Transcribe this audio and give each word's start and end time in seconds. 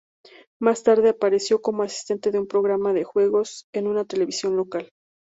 Más 0.59 0.81
tarde, 0.81 1.09
apareció 1.09 1.61
como 1.61 1.83
asistente 1.83 2.31
de 2.31 2.39
un 2.39 2.47
programa 2.47 2.91
de 2.91 3.03
juegos 3.03 3.67
en 3.71 3.85
una 3.85 4.03
televisión 4.03 4.57
local. 4.57 4.89